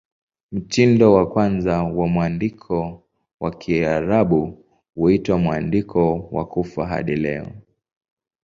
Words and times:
Mtindo 0.51 1.13
wa 1.13 1.29
kwanza 1.29 1.83
wa 1.83 2.07
mwandiko 2.07 3.03
wa 3.39 3.51
Kiarabu 3.51 4.65
huitwa 4.95 5.37
"Mwandiko 5.37 6.29
wa 6.31 6.45
Kufa" 6.45 6.85
hadi 6.87 7.15
leo. 7.15 7.47